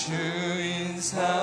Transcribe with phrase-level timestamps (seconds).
[0.00, 1.39] 주인 사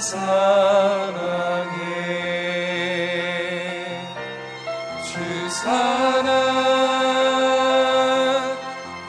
[0.00, 1.76] 사랑해.
[5.04, 6.26] 주 사랑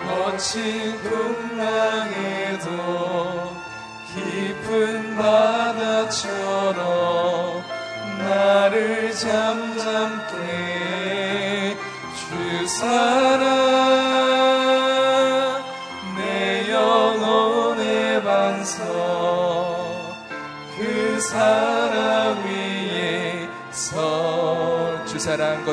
[0.07, 2.68] 거친 풍랑에도
[4.13, 6.84] 깊은 바다처럼
[8.19, 10.36] 나를 잠잠게
[12.16, 13.06] 주 사랑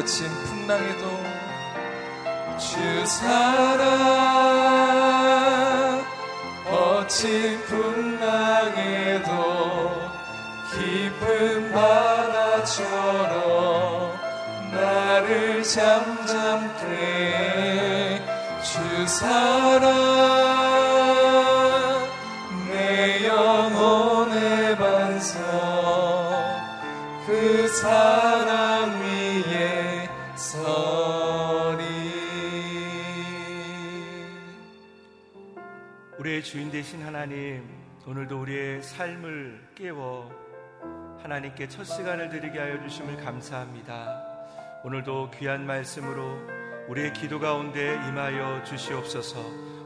[0.05, 1.25] 거친 풍랑에도
[2.59, 3.89] 주 사랑.
[6.71, 9.31] 거친 풍랑에도
[10.75, 12.75] 깊은 바다처럼
[14.73, 16.83] 나를 잠잠게
[18.63, 20.04] 주 사랑
[30.55, 31.83] 서리
[36.19, 37.69] 우리의 주인 되신 하나님,
[38.07, 40.31] 오늘도 우리의 삶을 깨워
[41.23, 44.23] 하나님께 첫 시간을 드리게 하여 주심을 감사합니다.
[44.85, 46.39] 오늘도 귀한 말씀으로
[46.89, 49.41] 우리의 기도 가운데 임하여 주시옵소서.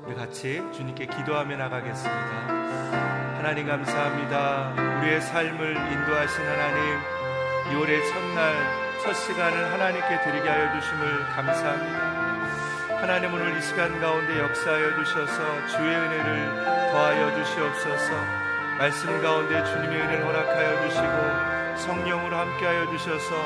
[0.05, 3.39] 우리 같이 주님께 기도하며 나가겠습니다.
[3.39, 4.99] 하나님 감사합니다.
[5.01, 6.99] 우리의 삶을 인도하신 하나님,
[7.71, 12.99] 2월의 첫날 첫 시간을 하나님께 드리게 하여 주심을 감사합니다.
[13.01, 18.13] 하나님 오늘 이 시간 가운데 역사하여 주셔서 주의 은혜를 더하여 주시옵소서.
[18.77, 23.37] 말씀 가운데 주님의 은혜를 허락하여 주시고 성령으로 함께하여 주셔서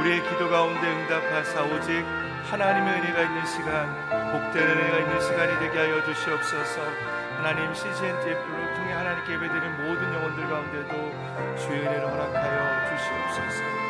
[0.00, 2.04] 우리의 기도 가운데 응답하사 오직
[2.50, 3.94] 하나님의 은혜가 있는 시간
[4.32, 6.80] 복된 은혜가 있는 시간이 되게 하여 주시옵소서.
[7.40, 13.89] 하나님 CGN TF를 통해 하나님께 예배드린 모든 영혼들 가운데도 주의 은혜를 허락하여 주시옵소서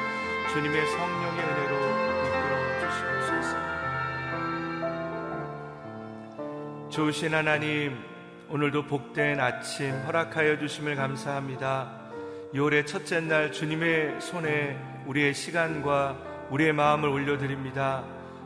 [0.52, 1.76] 주님의 성령의 은혜로
[2.26, 2.54] 이끌어
[2.90, 3.56] 주시옵소서
[6.90, 7.96] 좋으신 하나님,
[8.48, 11.92] 오늘도 복된 아침 허락하여 주심을 감사합니다.
[12.52, 14.76] 6월의 첫째 날 주님의 손에
[15.06, 16.16] 우리의 시간과
[16.50, 18.02] 우리의 마음을 올려드립니다.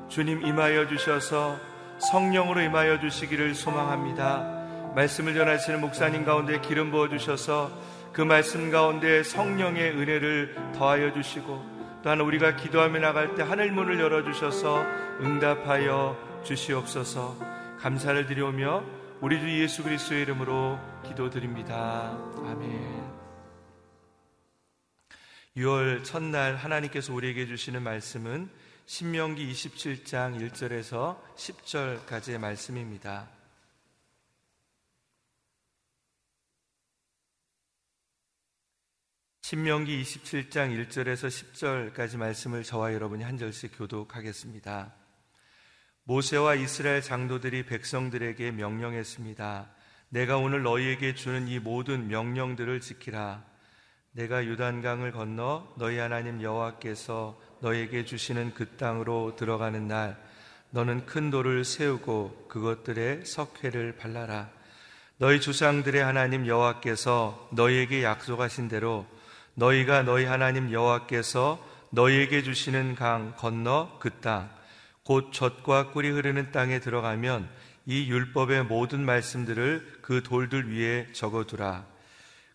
[0.08, 1.56] 주님 임하여 주셔서
[1.96, 4.92] 성령으로 임하여 주시기를 소망합니다.
[4.94, 7.70] 말씀을 전하시는 목사님 가운데 기름 부어 주셔서
[8.12, 11.73] 그 말씀 가운데 성령의 은혜를 더하여 주시고
[12.04, 14.84] 또한 우리가 기도하며 나갈 때 하늘 문을 열어 주셔서
[15.22, 17.34] 응답하여 주시옵소서.
[17.78, 18.84] 감사를 드려오며
[19.22, 22.10] 우리 주 예수 그리스도의 이름으로 기도드립니다.
[22.44, 23.10] 아멘.
[25.56, 28.50] 6월 첫날 하나님께서 우리에게 주시는 말씀은
[28.84, 33.28] 신명기 27장 1절에서 10절까지의 말씀입니다.
[39.44, 44.94] 신명기 27장 1절에서 10절까지 말씀을 저와 여러분이 한 절씩 교독하겠습니다.
[46.04, 49.68] 모세와 이스라엘 장도들이 백성들에게 명령했습니다.
[50.08, 53.44] 내가 오늘 너희에게 주는 이 모든 명령들을 지키라.
[54.12, 60.16] 내가 유단강을 건너 너희 하나님 여호와께서 너희에게 주시는 그 땅으로 들어가는 날
[60.70, 64.48] 너는 큰 돌을 세우고 그것들의 석회를 발라라.
[65.18, 69.06] 너희 조상들의 하나님 여호와께서 너희에게 약속하신 대로
[69.54, 74.50] 너희가 너희 하나님 여호와께서 너희에게 주시는 강 건너 그 땅,
[75.04, 77.48] 곧 젖과 꿀이 흐르는 땅에 들어가면
[77.86, 81.84] 이 율법의 모든 말씀들을 그 돌들 위에 적어두라.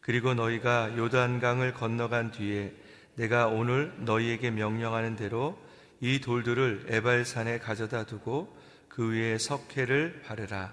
[0.01, 2.73] 그리고 너희가 요단강을 건너간 뒤에
[3.15, 5.59] 내가 오늘 너희에게 명령하는 대로
[6.01, 10.71] 이 돌들을 에발산에 가져다 두고 그 위에 석회를 바르라.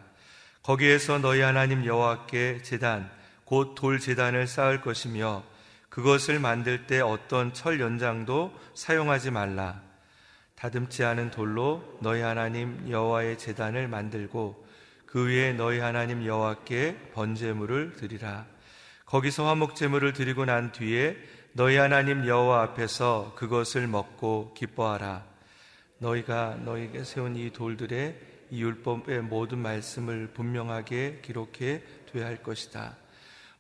[0.63, 3.11] 거기에서 너희 하나님 여호와께 제단
[3.45, 5.45] 곧 돌 제단을 쌓을 것이며
[5.97, 9.81] 그것을 만들 때 어떤 철 연장도 사용하지 말라.
[10.55, 14.67] 다듬지 않은 돌로 너희 하나님 여호와의 제단을 만들고
[15.07, 18.45] 그 위에 너희 하나님 여호와께 번제물을 드리라.
[19.07, 21.17] 거기서 화목 제물을 드리고 난 뒤에
[21.55, 25.25] 너희 하나님 여호와 앞에서 그것을 먹고 기뻐하라.
[25.97, 32.99] 너희가 너희에게 세운 이 돌들의 이 율법의 모든 말씀을 분명하게 기록해 둬야 할 것이다.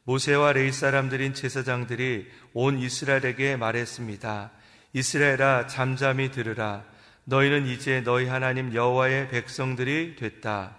[0.06, 4.52] 모세와 레이 사람들인 제사장들이 온 이스라엘에게 말했습니다.
[4.92, 6.84] 이스라엘아 잠잠히 들으라.
[7.24, 10.76] 너희는 이제 너희 하나님 여호와의 백성들이 됐다.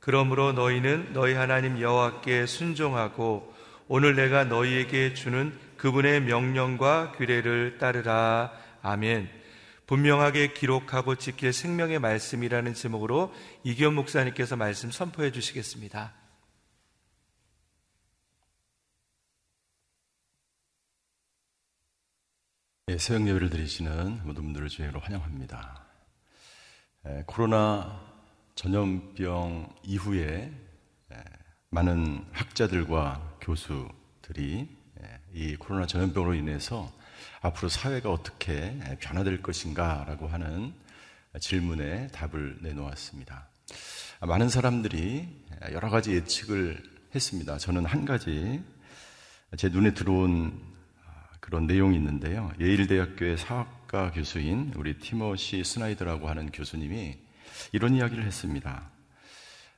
[0.00, 3.54] 그러므로 너희는 너희 하나님 여호와께 순종하고
[3.88, 8.52] 오늘 내가 너희에게 주는 그분의 명령과 규례를 따르라.
[8.80, 9.28] 아멘.
[9.86, 16.21] 분명하게 기록하고 지킬 생명의 말씀이라는 제목으로 이기현 목사님께서 말씀 선포해 주시겠습니다.
[22.88, 25.84] 예, 새벽 예배를 드리시는 모든 분들을 주의로 환영합니다.
[27.06, 28.02] 에, 코로나
[28.56, 30.52] 전염병 이후에
[31.12, 31.16] 에,
[31.70, 34.68] 많은 학자들과 교수들이
[35.00, 36.92] 에, 이 코로나 전염병으로 인해서
[37.40, 40.74] 앞으로 사회가 어떻게 변화될 것인가라고 하는
[41.40, 43.48] 질문에 답을 내놓았습니다.
[44.22, 45.28] 많은 사람들이
[45.70, 46.82] 여러 가지 예측을
[47.14, 47.58] 했습니다.
[47.58, 48.60] 저는 한 가지
[49.56, 50.71] 제 눈에 들어온
[51.42, 52.52] 그런 내용이 있는데요.
[52.60, 57.18] 예일대학교의 사학과 교수인 우리 티머시 스나이더라고 하는 교수님이
[57.72, 58.90] 이런 이야기를 했습니다.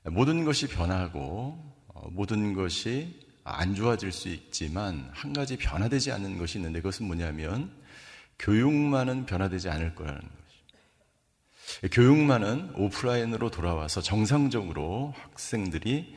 [0.04, 6.58] 모든 것이 변하고 어, 모든 것이 안 좋아질 수 있지만 한 가지 변화되지 않는 것이
[6.58, 7.72] 있는데 그것은 뭐냐면
[8.38, 11.88] 교육만은 변화되지 않을 거라는 것이죠.
[11.92, 16.14] 교육만은 오프라인으로 돌아와서 정상적으로 학생들이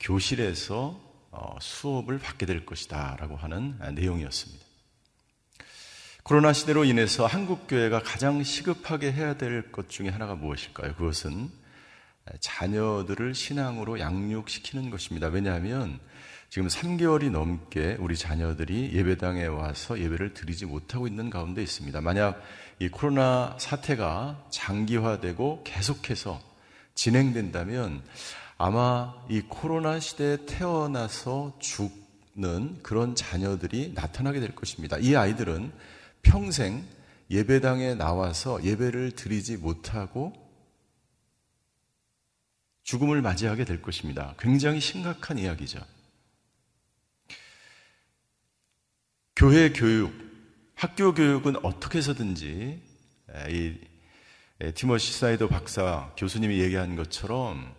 [0.00, 4.71] 교실에서 어, 수업을 받게 될 것이다 라고 하는 내용이었습니다.
[6.24, 10.94] 코로나 시대로 인해서 한국 교회가 가장 시급하게 해야 될 것 중에 하나가 무엇일까요?
[10.94, 11.50] 그것은
[12.38, 15.26] 자녀들을 신앙으로 양육시키는 것입니다.
[15.26, 15.98] 왜냐하면
[16.48, 22.00] 지금 3개월이 넘게 우리 자녀들이 예배당에 와서 예배를 드리지 못하고 있는 가운데 있습니다.
[22.00, 22.40] 만약
[22.78, 26.40] 이 코로나 사태가 장기화되고 계속해서
[26.94, 28.00] 진행된다면
[28.58, 34.98] 아마 이 코로나 시대에 태어나서 죽는 그런 자녀들이 나타나게 될 것입니다.
[34.98, 35.72] 이 아이들은
[36.22, 36.86] 평생
[37.30, 40.32] 예배당에 나와서 예배를 드리지 못하고
[42.82, 44.34] 죽음을 맞이하게 될 것입니다.
[44.38, 45.80] 굉장히 심각한 이야기죠.
[49.36, 50.12] 교회 교육,
[50.74, 52.82] 학교 교육은 어떻게 해서든지
[53.48, 53.78] 이
[54.74, 57.74] 티머시 사이더 박사 교수님이 얘기한 것처럼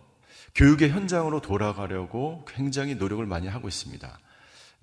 [0.54, 4.18] 교육의 현장으로 돌아가려고 굉장히 노력을 많이 하고 있습니다.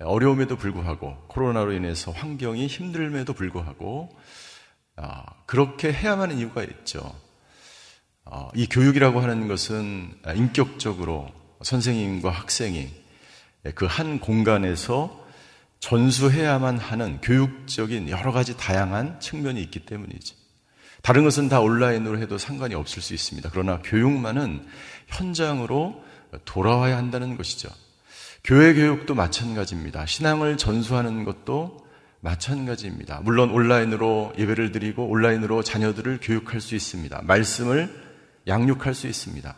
[0.03, 4.09] 어려움에도 불구하고 코로나로 인해서 환경이 힘들음에도 불구하고
[4.97, 7.13] 아, 그렇게 해야만 하는 이유가 있죠.
[8.25, 11.29] 아, 이 교육이라고 하는 것은 인격적으로
[11.61, 12.89] 선생님과 학생이
[13.75, 15.21] 그 한 공간에서
[15.79, 20.35] 전수해야만 하는 교육적인 여러 가지 다양한 측면이 있기 때문이죠.
[21.01, 23.49] 다른 것은 다 온라인으로 해도 상관이 없을 수 있습니다.
[23.51, 24.67] 그러나 교육만은
[25.07, 26.03] 현장으로
[26.45, 27.69] 돌아와야 한다는 것이죠.
[28.43, 30.05] 교회 교육도 마찬가지입니다.
[30.05, 31.77] 신앙을 전수하는 것도
[32.21, 33.21] 마찬가지입니다.
[33.21, 37.21] 물론 온라인으로 예배를 드리고 온라인으로 자녀들을 교육할 수 있습니다.
[37.23, 37.93] 말씀을
[38.47, 39.55] 양육할 수 있습니다.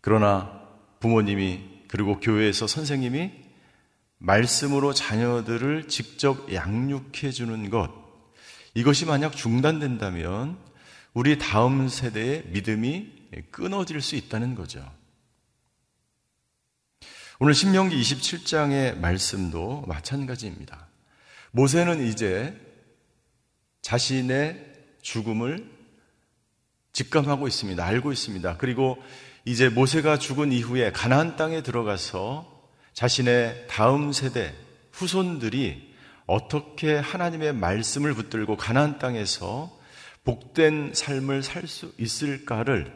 [0.00, 0.60] 그러나
[1.00, 3.32] 부모님이 그리고 교회에서 선생님이
[4.18, 7.90] 말씀으로 자녀들을 직접 양육해 주는 것,
[8.74, 10.58] 이것이 만약 중단된다면
[11.12, 13.12] 우리 다음 세대의 믿음이
[13.50, 14.84] 끊어질 수 있다는 거죠.
[17.40, 20.86] 오늘 신명기 27장의 말씀도 마찬가지입니다.
[21.50, 22.56] 모세는 이제
[23.82, 24.72] 자신의
[25.02, 25.68] 죽음을
[26.92, 27.84] 직감하고 있습니다.
[27.84, 28.56] 알고 있습니다.
[28.58, 29.02] 그리고
[29.44, 34.54] 이제 모세가 죽은 이후에 가나안 땅에 들어가서 자신의 다음 세대
[34.92, 35.92] 후손들이
[36.26, 39.76] 어떻게 하나님의 말씀을 붙들고 가나안 땅에서
[40.22, 42.94] 복된 삶을 살 수 있을까를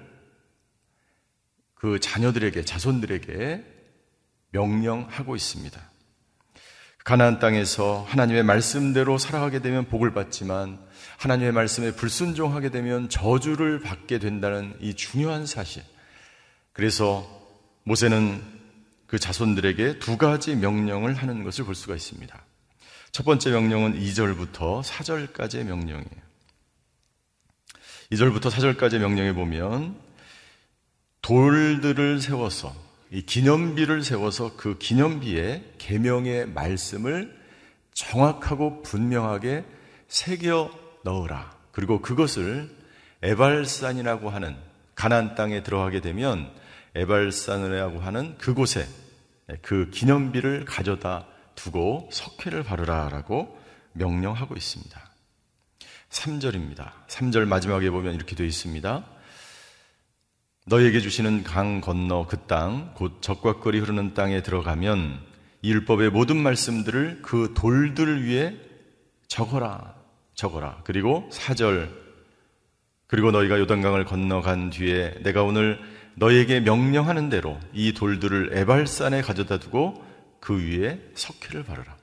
[1.74, 3.77] 그 자녀들에게 자손들에게
[4.50, 5.80] 명령하고 있습니다.
[7.04, 10.78] 가나안 땅에서 하나님의 말씀대로 살아가게 되면 복을 받지만
[11.16, 15.82] 하나님의 말씀에 불순종하게 되면 저주를 받게 된다는 이 중요한 사실.
[16.72, 17.26] 그래서
[17.84, 18.42] 모세는
[19.06, 22.44] 그 자손들에게 두 가지 명령을 하는 것을 볼 수가 있습니다.
[23.10, 26.28] 첫 번째 명령은 2절부터 4절까지의 명령이에요.
[28.12, 29.98] 2절부터 4절까지의 명령에 보면
[31.22, 37.36] 돌들을 세워서 이 기념비를 세워서 그 기념비에 계명의 말씀을
[37.94, 39.64] 정확하고 분명하게
[40.08, 40.70] 새겨
[41.04, 41.56] 넣으라.
[41.72, 42.70] 그리고 그것을
[43.22, 44.56] 에발산이라고 하는
[44.94, 46.50] 가나안 땅에 들어가게 되면
[46.94, 48.86] 에발산이라고 하는 그곳에
[49.62, 53.58] 그 기념비를 가져다 두고 석회를 바르라라고
[53.92, 55.08] 명령하고 있습니다.
[56.10, 56.92] 3절입니다.
[57.08, 59.04] 3절 마지막에 보면 이렇게 되어 있습니다.
[60.68, 65.18] 너에게 주시는 강 건너 그 땅, 곧 적과거리 흐르는 땅에 들어가면
[65.62, 68.54] 이 율법의 모든 말씀들을 그 돌들 위에
[69.28, 69.94] 적어라,
[70.34, 70.82] 적어라.
[70.84, 71.88] 그리고 4절,
[73.06, 75.80] 그리고 너희가 요단강을 건너간 뒤에 내가 오늘
[76.16, 80.04] 너에게 명령하는 대로 이 돌들을 에발산에 가져다 두고
[80.38, 81.96] 그 위에 석회를 바르라.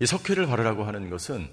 [0.00, 1.48] 이 석회를 바르라고 하는 것은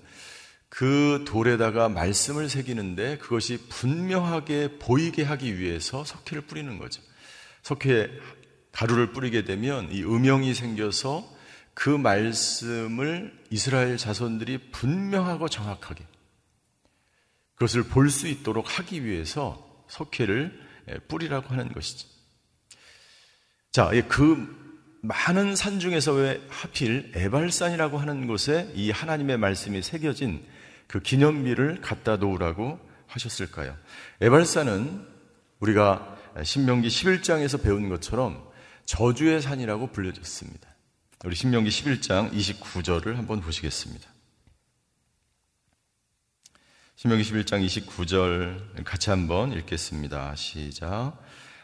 [0.77, 7.01] 그 돌에다가 말씀을 새기는데 그것이 분명하게 보이게 하기 위해서 석회를 뿌리는 거죠.
[7.63, 8.12] 석회
[8.74, 11.27] 가루를 뿌리게 되면 이 음영이 생겨서
[11.74, 16.05] 그 말씀을 이스라엘 자손들이 분명하고 정확하게
[17.55, 20.62] 그것을 볼 수 있도록 하기 위해서 석회를
[21.07, 22.07] 뿌리라고 하는 것이죠.
[23.72, 30.46] 자, 그 많은 산 중에서 왜 하필 에발산이라고 하는 곳에 이 하나님의 말씀이 새겨진
[30.88, 33.75] 그 기념비를 갖다 놓으라고 하셨을까요?
[34.22, 35.06] 에발산은
[35.60, 38.48] 우리가 신명기 11장에서 배운 것처럼
[38.86, 40.67] 저주의 산이라고 불려졌습니다.
[41.25, 44.08] 우리 신명기 11장 29절을 한번 보시겠습니다.
[46.96, 50.36] 신명기 11장 29절 같이 한번 읽겠습니다.
[50.36, 51.13] 시작.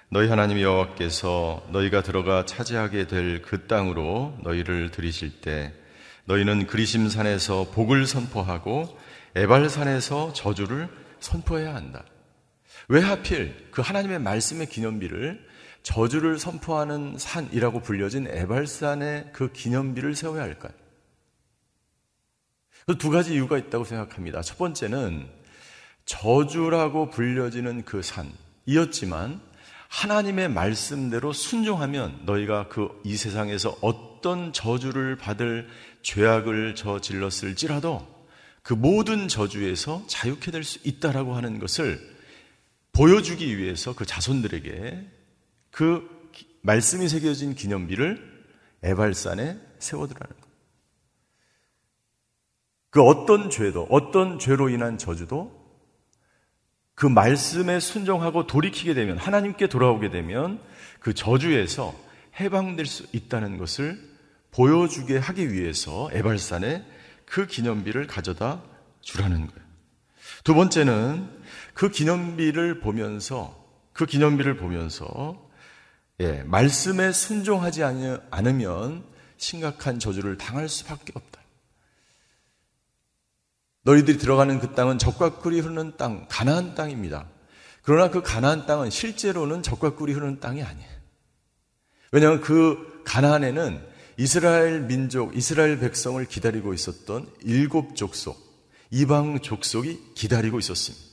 [0.10, 5.74] 너희 하나님 여호와께서 너희가 들어가 차지하게 될 그 땅으로 너희를 들이실 때
[6.26, 9.00] 너희는 그리심산에서 복을 선포하고
[9.36, 12.04] 에발산에서 저주를 선포해야 한다.
[12.88, 15.48] 왜 하필 그 하나님의 말씀의 기념비를
[15.84, 20.74] 저주를 선포하는 산이라고 불려진 에발산의 그 기념비를 세워야 할까요?
[23.00, 24.42] 두 가지 이유가 있다고 생각합니다.
[24.42, 25.28] 첫 번째는
[26.06, 29.42] 저주라고 불려지는 그 산이었지만
[29.90, 35.68] 하나님의 말씀대로 순종하면 너희가 그 이 세상에서 어떤 저주를 받을
[36.02, 38.13] 죄악을 저질렀을지라도
[38.64, 42.00] 그 모든 저주에서 자유케 될 수 있다라고 하는 것을
[42.94, 45.06] 보여주기 위해서 그 자손들에게
[45.70, 46.10] 그
[46.62, 48.46] 말씀이 새겨진 기념비를
[48.84, 50.48] 에발산에 세워두라는 것.
[52.90, 55.62] 그 어떤 죄도, 어떤 죄로 인한 저주도
[56.96, 60.62] 그 말씀에 순종하고 돌이키게 되면, 하나님께 돌아오게 되면
[61.00, 61.94] 그 저주에서
[62.40, 64.00] 해방될 수 있다는 것을
[64.52, 66.86] 보여주게 하기 위해서 에발산에
[67.34, 68.62] 그 기념비를 가져다
[69.02, 69.68] 주라는 거예요.
[70.44, 71.42] 두 번째는
[71.74, 73.60] 그 기념비를 보면서,
[73.92, 75.50] 그 기념비를 보면서,
[76.20, 77.84] 예, 말씀에 순종하지
[78.30, 79.04] 않으면
[79.38, 81.42] 심각한 저주를 당할 수밖에 없다.
[83.82, 87.28] 너희들이 들어가는 그 땅은 적과 꿀이 흐르는 땅, 가나안 땅입니다.
[87.82, 90.92] 그러나 그 가나안 땅은 실제로는 적과 꿀이 흐르는 땅이 아니에요.
[92.12, 98.38] 왜냐하면 그 가나안에는 이스라엘 민족, 이스라엘 백성을 기다리고 있었던 일곱 족속,
[98.92, 101.06] 이방 족속이 기다리고 있었습니다.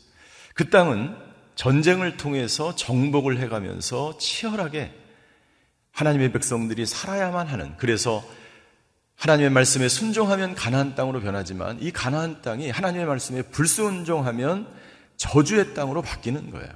[0.54, 1.16] 그 땅은
[1.54, 4.94] 전쟁을 통해서 정복을 해가면서 치열하게
[5.92, 8.24] 하나님의 백성들이 살아야만 하는 그래서
[9.16, 14.66] 하나님의 말씀에 순종하면 가나안 땅으로 변하지만 이 가나안 땅이 하나님의 말씀에 불순종하면
[15.16, 16.70] 저주의 땅으로 바뀌는 거예요.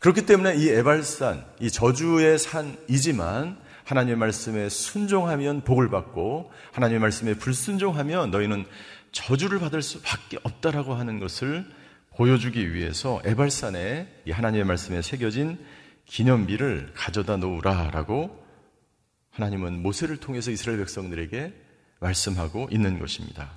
[0.00, 8.32] 그렇기 때문에 이 에발산, 이 저주의 산이지만 하나님의 말씀에 순종하면 복을 받고 하나님의 말씀에 불순종하면
[8.32, 8.66] 너희는
[9.12, 11.64] 저주를 받을 수밖에 없다라고 하는 것을
[12.16, 15.58] 보여주기 위해서 에발산에 이 하나님의 말씀에 새겨진
[16.04, 18.44] 기념비를 가져다 놓으라라고
[19.30, 21.52] 하나님은 모세를 통해서 이스라엘 백성들에게
[22.00, 23.52] 말씀하고 있는 것입니다.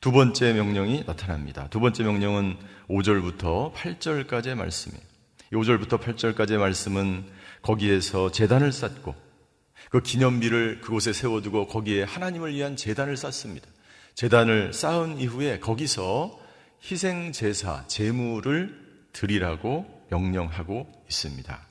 [0.00, 1.68] 두 번째 명령이 나타납니다.
[1.70, 2.56] 두 번째 명령은
[2.88, 5.04] 5절부터 8절까지의 말씀이에요.
[5.52, 7.24] 5절부터 8절까지의 말씀은
[7.62, 9.23] 거기에서 재단을 쌓고
[9.90, 13.68] 그 기념비를 그곳에 세워두고 거기에 하나님을 위한 재단을 쌓습니다.
[14.14, 16.38] 재단을 쌓은 이후에 거기서
[16.82, 21.66] 희생 제사, 제물을 드리라고 명령하고 있습니다.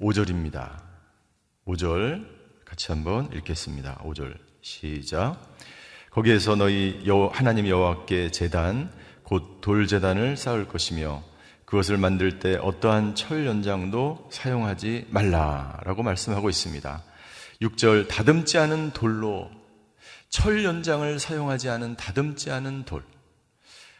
[0.00, 0.82] 5절입니다.
[1.66, 2.26] 5절
[2.64, 3.98] 같이 한번 읽겠습니다.
[4.04, 5.38] 5절 시작.
[6.10, 11.22] 거기에서 너희 여 하나님 여호와께 제단 곧 돌제단을 쌓을 것이며
[11.64, 17.02] 그것을 만들 때 어떠한 철 연장도 사용하지 말라라고 말씀하고 있습니다.
[17.62, 19.50] 6절 다듬지 않은 돌로
[20.28, 23.04] 철 연장을 사용하지 않은 다듬지 않은 돌.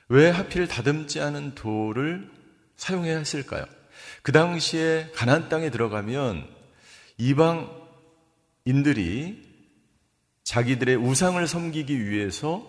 [0.09, 2.29] 왜 하필 다듬지 않은 돌을
[2.77, 3.65] 사용해야 했을까요?
[4.23, 6.49] 그 당시에 가나안 땅에 들어가면
[7.19, 7.71] 이방
[8.65, 9.43] 인들이
[10.45, 12.67] 자기들의 우상을 섬기기 위해서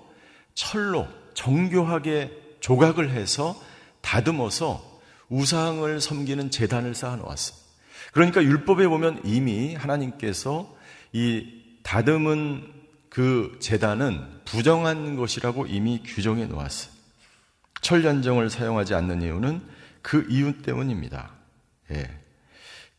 [0.53, 3.59] 철로 정교하게 조각을 해서
[4.01, 7.55] 다듬어서 우상을 섬기는 재단을 쌓아 놓았어.
[8.11, 10.75] 그러니까 율법에 보면 이미 하나님께서
[11.13, 11.47] 이
[11.83, 12.71] 다듬은
[13.09, 16.91] 그 재단은 부정한 것이라고 이미 규정해 놓았어요.
[17.81, 19.61] 철연정을 사용하지 않는 이유는
[20.01, 21.31] 그 이유 때문입니다.
[21.91, 22.09] 예.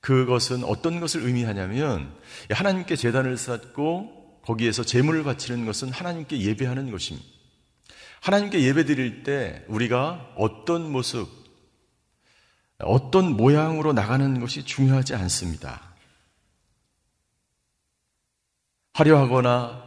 [0.00, 2.14] 그것은 어떤 것을 의미하냐면
[2.50, 7.26] 하나님께 재단을 쌓고 거기에서 재물을 바치는 것은 하나님께 예배하는 것입니다.
[8.20, 11.28] 하나님께 예배 드릴 때 우리가 어떤 모습,
[12.78, 15.93] 어떤 모양으로 나가는 것이 중요하지 않습니다.
[18.94, 19.84] 화려하거나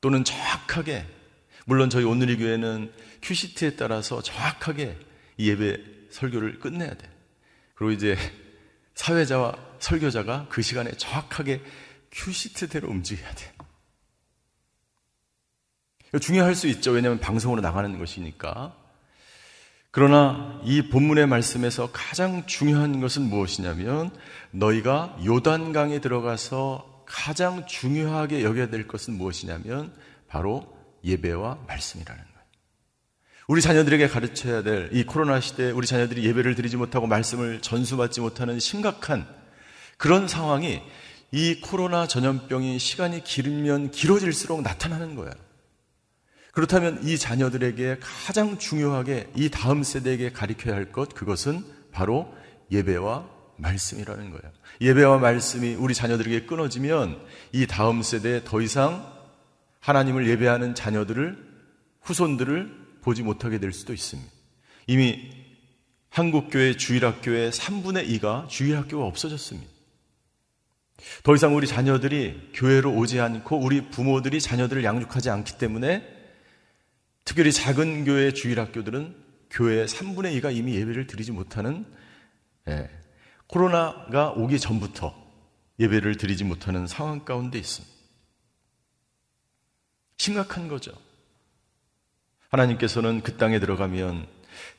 [0.00, 1.06] 또는 정확하게,
[1.66, 4.98] 물론 저희 오늘의 교회는 큐시트에 따라서 정확하게
[5.38, 5.78] 예배
[6.10, 7.10] 설교를 끝내야 돼.
[7.74, 8.16] 그리고 이제
[8.94, 11.60] 사회자와 설교자가 그 시간에 정확하게
[12.12, 13.52] 큐시트대로 움직여야 돼.
[16.20, 16.92] 중요할 수 있죠.
[16.92, 18.76] 왜냐하면 방송으로 나가는 것이니까.
[19.90, 24.16] 그러나 이 본문의 말씀에서 가장 중요한 것은 무엇이냐면
[24.52, 29.92] 너희가 요단강에 들어가서 가장 중요하게 여겨야 될 것은 무엇이냐면
[30.26, 32.34] 바로 예배와 말씀이라는 거예요.
[33.46, 38.58] 우리 자녀들에게 가르쳐야 될 이 코로나 시대에 우리 자녀들이 예배를 드리지 못하고 말씀을 전수받지 못하는
[38.58, 39.28] 심각한
[39.96, 40.82] 그런 상황이
[41.30, 45.32] 이 코로나 전염병이 시간이 길면 길어질수록 나타나는 거예요.
[46.52, 52.34] 그렇다면 이 자녀들에게 가장 중요하게 이 다음 세대에게 가르쳐야 할 것, 그것은 바로
[52.72, 54.52] 예배와 말씀이라는 거예요.
[54.80, 59.12] 예배와 말씀이 우리 자녀들에게 끊어지면 이 다음 세대에 더 이상
[59.80, 61.36] 하나님을 예배하는 자녀들을,
[62.02, 64.30] 후손들을 보지 못하게 될 수도 있습니다.
[64.86, 65.30] 이미
[66.10, 69.70] 한국교회 주일학교의 3분의 2가 주일학교가 없어졌습니다.
[71.22, 76.08] 더 이상 우리 자녀들이 교회로 오지 않고 우리 부모들이 자녀들을 양육하지 않기 때문에
[77.24, 79.16] 특별히 작은 교회 주일학교들은
[79.50, 81.84] 교회 3분의 2가 이미 예배를 드리지 못하는
[82.68, 82.88] 예,
[83.46, 85.14] 코로나가 오기 전부터
[85.78, 87.94] 예배를 드리지 못하는 상황 가운데 있습니다.
[90.18, 90.92] 심각한 거죠.
[92.48, 94.26] 하나님께서는 그 땅에 들어가면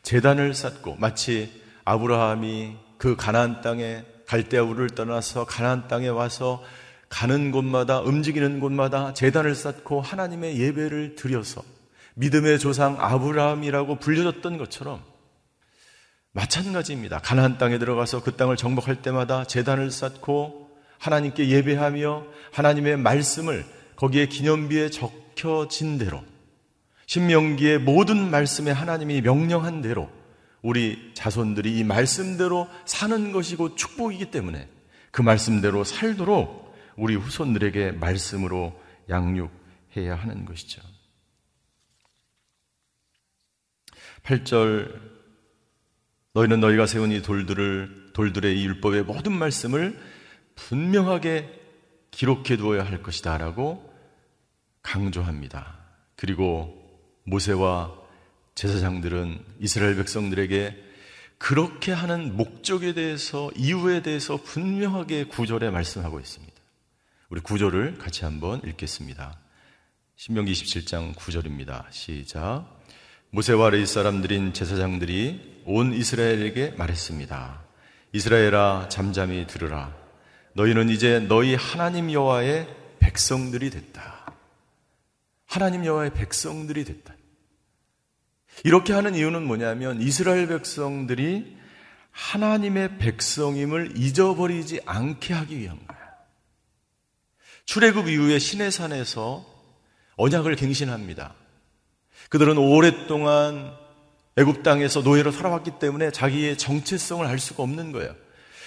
[0.02, 6.64] 재단을 쌓고 마치 아브라함이 그 가나안 땅에 갈대아우를 떠나서 가나안 땅에 와서
[7.10, 11.62] 가는 곳마다 움직이는 곳마다 재단을 쌓고 하나님의 예배를 드려서
[12.16, 15.04] 믿음의 조상 아브라함이라고 불려졌던 것처럼
[16.36, 17.20] 마찬가지입니다.
[17.20, 20.70] 가나안 땅에 들어가서 그 땅을 정복할 때마다 재단을 쌓고
[21.00, 26.24] 하나님께 예배하며 하나님의 말씀을 거기에 기념비에 적혀진 대로
[27.06, 30.10] 신명기의 모든 말씀에 하나님이 명령한 대로
[30.62, 34.68] 우리 자손들이 이 말씀대로 사는 것이고 축복이기 때문에
[35.12, 38.78] 그 말씀대로 살도록 우리 후손들에게 말씀으로
[39.10, 40.82] 양육해야 하는 것이죠.
[44.24, 45.15] 8절
[46.36, 49.98] 너희는 너희가 세운 이 돌들을 돌들의 이 율법의 모든 말씀을
[50.56, 51.50] 분명하게
[52.12, 53.94] 기록해 두어야 할 것이다라고
[54.82, 55.80] 강조합니다.
[56.18, 56.76] 그리고
[57.24, 57.94] 모세와
[58.54, 60.84] 제사장들은 이스라엘 백성들에게
[61.38, 66.54] 그렇게 하는 목적에 대해서 이유에 대해서 분명하게 구절에 말씀하고 있습니다.
[67.30, 69.40] 우리 구절을 같이 한번 읽겠습니다.
[70.18, 71.86] 신명기 27장 9절입니다.
[71.92, 72.75] 시작.
[73.32, 77.64] 모세와 레이 사람들인 제사장들이 온 이스라엘에게 말했습니다.
[78.14, 79.94] 이스라엘아 잠잠히 들으라.
[80.54, 82.68] 너희는 이제 너희 하나님 여호와의
[83.00, 84.34] 백성들이 됐다.
[85.46, 87.14] 하나님 여호와의 백성들이 됐다.
[88.64, 91.58] 이렇게 하는 이유는 뭐냐면 이스라엘 백성들이
[92.12, 96.00] 하나님의 백성임을 잊어버리지 않게 하기 위한 거야.
[97.66, 99.46] 출애굽 이후에 시내 산에서
[100.16, 101.36] 언약을 갱신합니다.
[102.30, 103.74] 그들은 오랫동안
[104.38, 108.14] 애굽 땅에서 노예로 살아왔기 때문에 자기의 정체성을 알 수가 없는 거예요.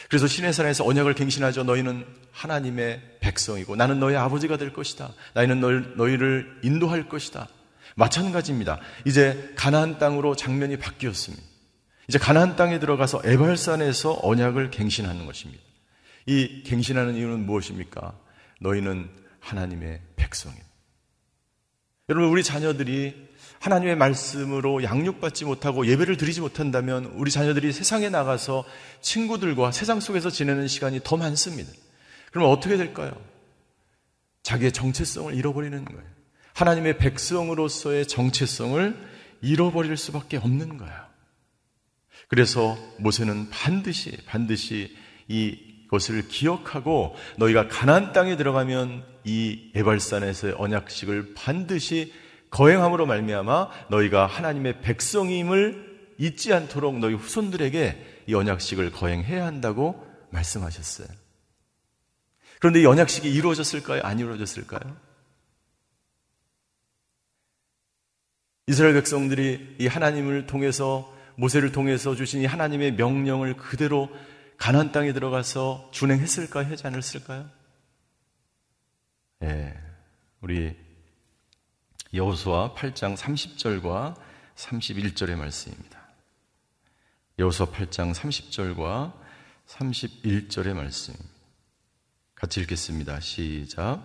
[0.09, 1.65] 그래서 시내산에서 언약을 갱신하죠.
[1.65, 5.13] 너희는 하나님의 백성이고 나는 너희 아버지가 될 것이다.
[5.35, 7.49] 나는 너희 를 인도할 것이다.
[7.95, 8.81] 마찬가지입니다.
[9.05, 11.45] 이제 가나안 땅으로 장면이 바뀌었습니다.
[12.09, 15.63] 이제 가나안 땅에 들어가서 에발산에서 언약을 갱신하는 것입니다.
[16.25, 18.15] 이 갱신하는 이유는 무엇입니까?
[18.61, 20.68] 너희는 하나님의 백성입니다.
[22.09, 23.29] 여러분 우리 자녀들이
[23.61, 28.65] 하나님의 말씀으로 양육받지 못하고 예배를 드리지 못한다면 우리 자녀들이 세상에 나가서
[29.03, 31.71] 친구들과 세상 속에서 지내는 시간이 더 많습니다.
[32.31, 33.13] 그러면 어떻게 될까요?
[34.43, 36.03] 자기의 정체성을 잃어버리는 거예요.
[36.55, 38.97] 하나님의 백성으로서의 정체성을
[39.43, 41.09] 잃어버릴 수밖에 없는 거예요.
[42.29, 44.97] 그래서 모세는 반드시 반드시
[45.29, 52.13] 이 것을 기억하고 너희가 가나안 땅에 들어가면 이 에발산에서의 언약식을 반드시
[52.51, 61.09] 거행함으로 말미암아 너희가 하나님의 백성임을 잊지 않도록 너희 후손들에게 이 언약식을 거행해야 한다고 말씀하셨어요.
[62.61, 64.03] 그런데 이 언약식이 이루어졌을까요?
[64.03, 64.97] 안 이루어졌을까요?
[68.67, 74.11] 이스라엘 백성들이 이 하나님을 통해서 모세를 통해서 주신 이 하나님의 명령을 그대로
[74.59, 76.67] 가나안 땅에 들어가서 준행했을까요?
[76.67, 77.49] 하지 않았을까요?
[79.45, 79.75] 예.
[80.41, 80.77] 우리
[82.13, 84.17] 여호수아 8장 30절과
[84.57, 85.99] 31절의 말씀입니다.
[87.39, 89.13] 여호수아 8장 30절과
[89.67, 91.15] 31절의 말씀.
[92.35, 93.21] 같이 읽겠습니다.
[93.21, 94.03] 시작.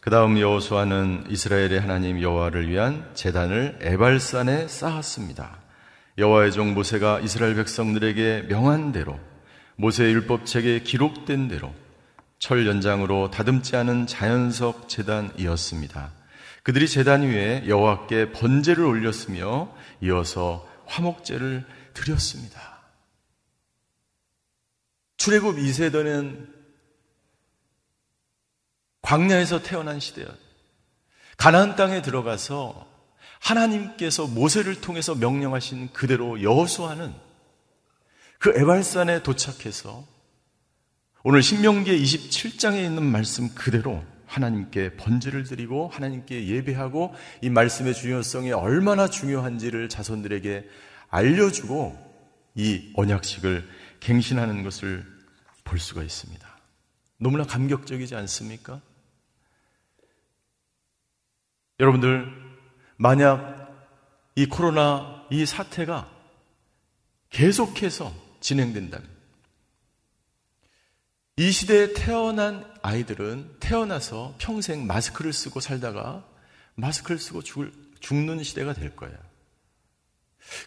[0.00, 5.58] 그 다음 여호수아는 이스라엘의 하나님 여호와를 위한 재단을 에발산에 쌓았습니다.
[6.18, 9.18] 여호와의 종 모세가 이스라엘 백성들에게 명한 대로
[9.76, 11.72] 모세의 율법책에 기록된 대로
[12.38, 16.12] 철 연장으로 다듬지 않은 자연석 재단이었습니다.
[16.62, 22.80] 그들이 재단 위에 여호와께 번제를 올렸으며 이어서 화목제를 드렸습니다.
[25.16, 26.48] 출애굽 2세대는
[29.02, 30.28] 광야에서 태어난 시대였.
[31.36, 32.86] 가나안 땅에 들어가서
[33.40, 37.14] 하나님께서 모세를 통해서 명령하신 그대로 여호수아는
[38.40, 40.08] 그 에발산에 도착해서
[41.24, 49.08] 오늘 신명기의 27장에 있는 말씀 그대로 하나님께 번제를 드리고 하나님께 예배하고 이 말씀의 중요성이 얼마나
[49.08, 50.66] 중요한지를 자손들에게
[51.10, 51.98] 알려주고
[52.54, 53.68] 이 언약식을
[54.00, 55.04] 갱신하는 것을
[55.64, 56.48] 볼 수가 있습니다.
[57.18, 58.80] 너무나 감격적이지 않습니까?
[61.78, 62.26] 여러분들,
[62.96, 63.68] 만약
[64.34, 66.10] 이 코로나 이 사태가
[67.28, 69.08] 계속해서 진행된다면,
[71.36, 76.26] 이 시대에 태어난 아이들은 태어나서 평생 마스크를 쓰고 살다가
[76.74, 79.16] 마스크를 쓰고 죽을, 죽는 시대가 될 거예요.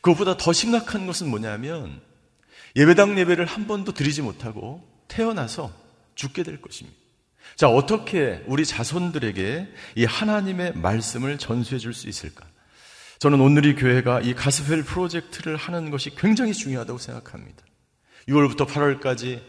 [0.01, 2.01] 그것보다 더 심각한 것은 뭐냐면
[2.75, 5.71] 예배당 예배를 한 번도 드리지 못하고 태어나서
[6.15, 6.97] 죽게 될 것입니다.
[7.55, 12.47] 자, 어떻게 우리 자손들에게 이 하나님의 말씀을 전수해 줄 수 있을까?
[13.23, 17.63] 저는 오늘이 교회가 이 가스펠 프로젝트를 하는 것이 굉장히 중요하다고 생각합니다.
[18.27, 19.39] 6월부터 8월까지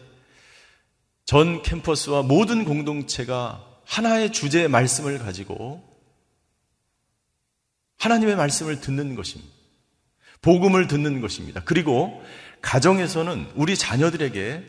[1.25, 5.83] 전 캠퍼스와 모든 공동체가 하나의 주제의 말씀을 가지고
[7.97, 9.53] 하나님의 말씀을 듣는 것입니다.
[10.41, 11.61] 복음을 듣는 것입니다.
[11.65, 12.23] 그리고
[12.61, 14.63] 가정에서는 우리 자녀들에게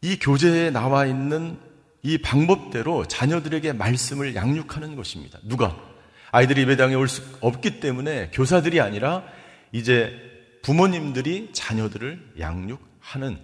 [0.00, 1.60] 이 교재에 나와 있는
[2.02, 5.38] 이 방법대로 자녀들에게 말씀을 양육하는 것입니다.
[5.44, 5.92] 누가?
[6.32, 9.22] 아이들이 예배당에 올 수 없기 때문에 교사들이 아니라
[9.70, 10.18] 이제
[10.62, 13.38] 부모님들이 자녀들을 양육하는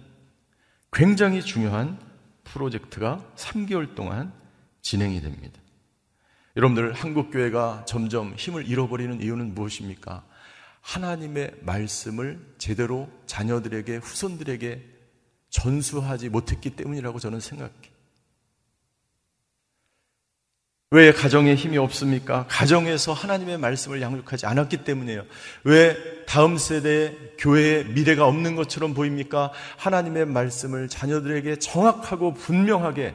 [0.91, 1.99] 굉장히 중요한
[2.43, 4.33] 프로젝트가 3개월 동안
[4.81, 5.61] 진행이 됩니다.
[6.55, 10.25] 여러분들 한국교회가 점점 힘을 잃어버리는 이유는 무엇입니까?
[10.81, 14.83] 하나님의 말씀을 제대로 자녀들에게, 후손들에게
[15.51, 17.88] 전수하지 못했기 때문이라고 저는 생각해요.
[20.91, 22.47] 왜 가정에 힘이 없습니까?
[22.49, 25.23] 가정에서 하나님의 말씀을 양육하지 않았기 때문이에요.
[25.63, 29.51] 왜 다음 세대의 교회의 미래가 없는 것처럼 보입니까?
[29.77, 33.13] 하나님의 말씀을 자녀들에게 정확하고 분명하게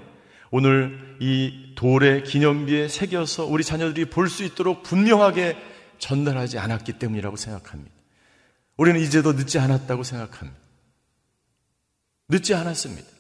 [0.53, 5.57] 오늘 이 돌의 기념비에 새겨서 우리 자녀들이 볼 수 있도록 분명하게
[5.99, 7.93] 전달하지 않았기 때문이라고 생각합니다.
[8.77, 10.61] 우리는 이제도 늦지 않았다고 생각합니다.
[12.29, 13.14] 늦지 않았습니다.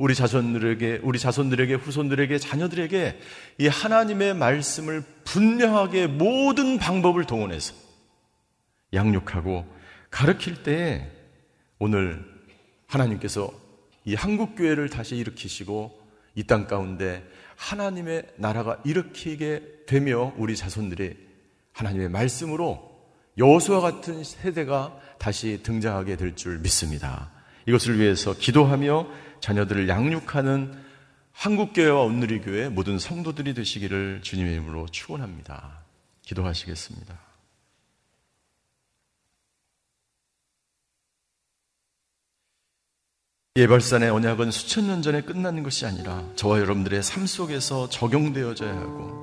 [0.00, 3.20] 우리 자손들에게, 우리 자손들에게, 후손들에게, 자녀들에게
[3.58, 7.74] 이 하나님의 말씀을 분명하게 모든 방법을 동원해서
[8.94, 9.66] 양육하고
[10.10, 11.06] 가르칠 때에
[11.78, 12.24] 오늘
[12.86, 13.52] 하나님께서
[14.06, 16.00] 이 한국교회를 다시 일으키시고
[16.34, 17.22] 이 땅 가운데
[17.56, 21.14] 하나님의 나라가 일으키게 되며 우리 자손들이
[21.72, 22.90] 하나님의 말씀으로
[23.36, 27.30] 여호수와 같은 세대가 다시 등장하게 될 줄 믿습니다.
[27.66, 29.06] 이것을 위해서 기도하며
[29.40, 30.90] 자녀들을 양육하는
[31.32, 35.80] 한국교회와 온누리교회 모든 성도들이 되시기를 주님의 이름으로 축원합니다.
[36.22, 37.18] 기도하시겠습니다.
[43.56, 49.20] 예발산의 언약은 수천 년 전에 끝나는 것이 아니라 저와 여러분들의 삶 속에서 적용되어져야 하고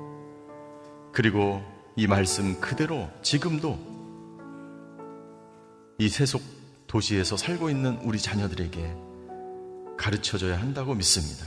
[1.12, 1.62] 그리고
[1.96, 3.78] 이 말씀 그대로 지금도
[5.98, 6.42] 이 세속
[6.86, 9.07] 도시에서 살고 있는 우리 자녀들에게
[9.98, 11.44] 가르쳐줘야 한다고 믿습니다.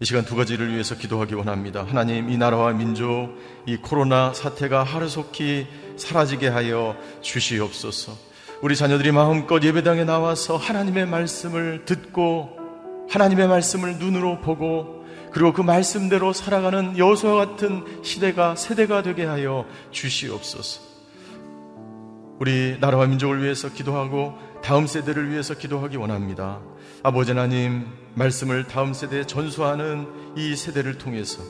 [0.00, 1.84] 이 시간 두 가지를 위해서 기도하기 원합니다.
[1.84, 3.30] 하나님, 이 나라와 민족,
[3.64, 8.12] 이 코로나 사태가 하루속히 사라지게 하여 주시옵소서.
[8.60, 12.50] 우리 자녀들이 마음껏 예배당에 나와서 하나님의 말씀을 듣고
[13.08, 20.80] 하나님의 말씀을 눈으로 보고 그리고 그 말씀대로 살아가는 여호수와 같은 시대가 세대가 되게 하여 주시옵소서.
[22.38, 26.58] 우리 나라와 민족을 위해서 기도하고 다음 세대를 위해서 기도하기 원합니다.
[27.02, 31.42] 아버지 하나님, 말씀을 다음 세대에 전수하는 이 세대를 통해서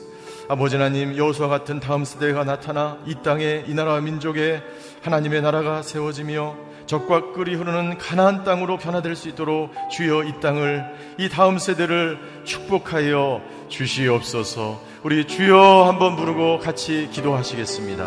[0.49, 4.61] 아버지 하나님 여호수아 같은 다음 세대가 나타나 이 땅에 이 나라와 민족에
[5.01, 11.29] 하나님의 나라가 세워지며 적과 끓이 흐르는 가나안 땅으로 변화될 수 있도록 주여 이 땅을 이
[11.29, 14.81] 다음 세대를 축복하여 주시옵소서.
[15.03, 18.03] 우리 주여 한번 부르고 같이 기도하시겠습니다.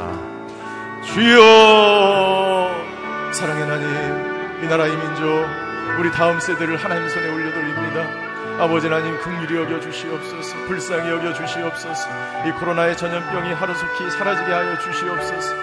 [1.02, 2.68] 주여
[3.32, 5.46] 사랑의 하나님 이 나라의 민족
[5.98, 8.28] 우리 다음 세대를 하나님 손에 올려드립니다.
[8.58, 12.08] 아버지 하나님 긍휼히 여겨 주시옵소서 불쌍히 여겨 주시옵소서
[12.44, 15.54] 이 코로나의 전염병이 하루속히 사라지게 하여 주시옵소서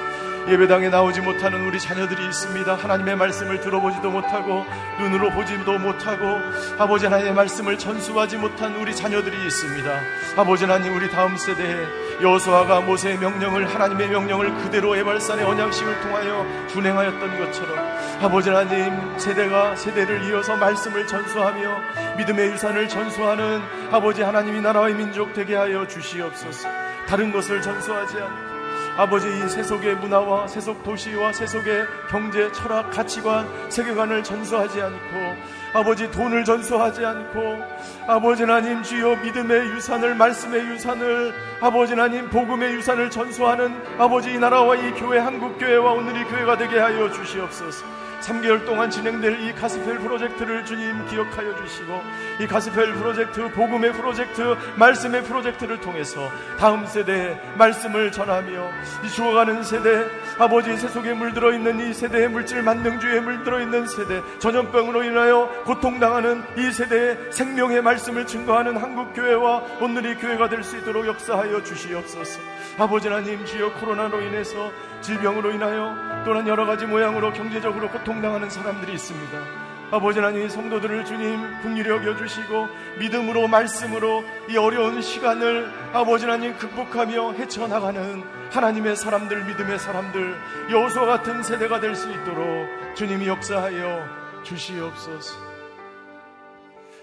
[0.48, 2.76] 예배당에 나오지 못하는 우리 자녀들이 있습니다.
[2.76, 4.64] 하나님의 말씀을 들어보지도 못하고
[5.00, 6.40] 눈으로 보지도 못하고
[6.78, 10.00] 아버지 하나님의 말씀을 전수하지 못한 우리 자녀들이 있습니다.
[10.38, 11.88] 아버지 하나님 우리 다음 세대에
[12.22, 17.80] 여호수아가 모세의 명령을 하나님의 명령을 그대로 에발산의 언약식을 통하여 준행하였던 것처럼
[18.22, 25.56] 아버지 하나님 세대가 세대를 이어서 말씀을 전수하며 믿음의 유산을 전수하는 아버지 하나님이 나라의 민족 되게
[25.56, 26.70] 하여 주시옵소서.
[27.08, 28.55] 다른 것을 전수하지 않고
[28.98, 35.36] 아버지 이 세속의 문화와 세속 도시와 세속의 경제, 철학, 가치관, 세계관을 전수하지 않고
[35.74, 37.62] 아버지 돈을 전수하지 않고
[38.08, 44.76] 아버지 하나님 주여 믿음의 유산을 말씀의 유산을 아버지 하나님 복음의 유산을 전수하는 아버지 이 나라와
[44.76, 48.05] 이 교회 한국 교회와 오늘 이 교회가 되게 하여 주시옵소서.
[48.26, 52.02] 3개월 동안 진행될 이 가스펠 프로젝트를 주님 기억하여 주시고
[52.42, 58.70] 이 가스펠 프로젝트, 복음의 프로젝트, 말씀의 프로젝트를 통해서 다음 세대에 말씀을 전하며
[59.04, 60.06] 이 죽어가는 세대,
[60.38, 66.72] 아버지 세속에 물들어 있는 이 세대의 물질 만능주의에 물들어 있는 세대, 전염병으로 인하여 고통당하는 이
[66.72, 72.40] 세대의 생명의 말씀을 증거하는 한국교회와 오늘의 교회가 될 수 있도록 역사하여 주시옵소서.
[72.80, 79.66] 아버지 하나님 주여 코로나로 인해서 질병으로 인하여 또는 여러 가지 모양으로 경제적으로 고통당하는 사람들이 있습니다.
[79.92, 82.68] 아버지 하나님 성도들을 주님 국률히 여겨주시고
[83.00, 90.36] 믿음으로 말씀으로 이 어려운 시간을 아버지 하나님 극복하며 헤쳐나가는 하나님의 사람들 믿음의 사람들
[90.72, 95.36] 여호수아 같은 세대가 될 수 있도록 주님이 역사하여 주시옵소서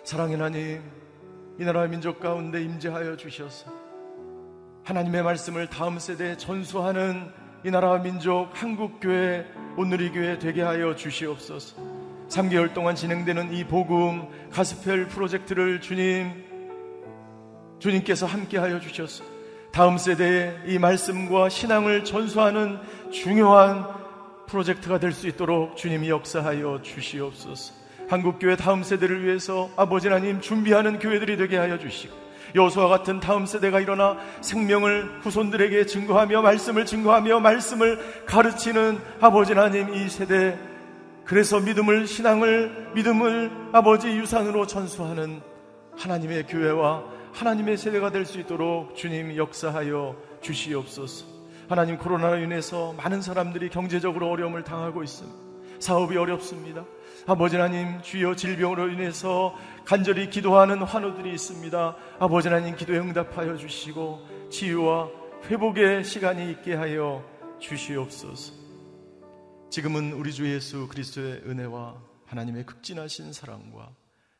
[0.02, 0.83] 사랑의 하나님
[1.61, 3.70] 이 나라 민족 가운데 임재하여 주셔서
[4.85, 7.31] 하나님의 말씀을 다음 세대에 전수하는
[7.64, 9.46] 이 나라와 민족 한국교회
[9.77, 11.77] 오늘이 교회 되게 하여 주시옵소서.
[12.29, 16.44] 3개월 동안 진행되는 이 복음 가스펠 프로젝트를 주님
[17.79, 19.22] 주님께서 함께 하여 주셔서
[19.70, 22.79] 다음 세대에 이 말씀과 신앙을 전수하는
[23.12, 23.87] 중요한
[24.46, 27.75] 프로젝트가 될 수 있도록 주님이 역사하여 주시옵소서.
[28.09, 32.21] 한국교회 다음 세대를 위해서 아버지 하나님 준비하는 교회들이 되게 하여 주시고
[32.55, 40.09] 여호수아 같은 다음 세대가 일어나 생명을 후손들에게 증거하며 말씀을 증거하며 말씀을 가르치는 아버지 하나님 이
[40.09, 40.59] 세대
[41.25, 45.41] 그래서 믿음을 신앙을 믿음을 아버지 유산으로 전수하는
[45.97, 51.25] 하나님의 교회와 하나님의 세대가 될 수 있도록 주님 역사하여 주시옵소서.
[51.69, 55.41] 하나님 코로나로 인해서 많은 사람들이 경제적으로 어려움을 당하고 있습니다.
[55.83, 56.87] 사업이 어렵습니다.
[57.27, 61.97] 아버지 하나님 주여 질병으로 인해서 간절히 기도하는 환우들이 있습니다.
[62.21, 65.11] 아버지 하나님 기도에 응답하여 주시고 치유와
[65.47, 68.55] 회복의 시간이 있게 하여 주시옵소서.
[69.71, 73.90] 지금은 우리 주 예수 그리스도의 은혜와 하나님의 극진하신 사랑과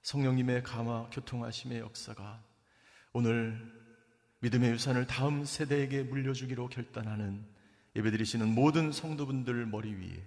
[0.03, 2.41] 성령님의 감화 교통하심의 역사가
[3.15, 3.61] 오늘
[4.39, 7.45] 믿음의 유산을 다음 세대에게 물려주기로 결단하는
[7.97, 10.23] 예배드리시는 모든 성도분들 머리 위에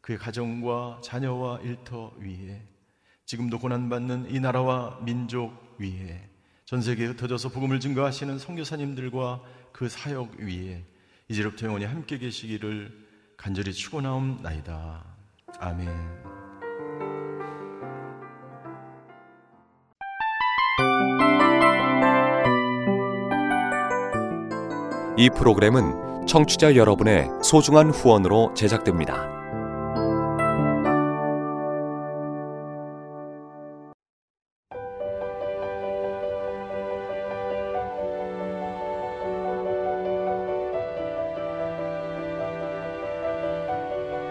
[0.00, 2.62] 그의 가정과 자녀와 일터 위에
[3.26, 6.28] 지금도 고난받는 이 나라와 민족 위에
[6.64, 10.84] 전 세계에 흩어져서 복음을 증거하시는 선교사님들과 그 사역 위에
[11.28, 12.90] 이제부터 영원히 함께 계시기를
[13.36, 15.04] 간절히 축원하옵나이다.
[15.58, 15.88] 아멘.
[25.16, 29.39] 이 프로그램은 청취자 여러분의 소중한 후원으로 제작됩니다.